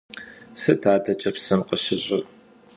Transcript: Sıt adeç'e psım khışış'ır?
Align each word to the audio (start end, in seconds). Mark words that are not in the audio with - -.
Sıt 0.61 0.83
adeç'e 0.93 1.31
psım 1.35 1.61
khışış'ır? 1.67 2.23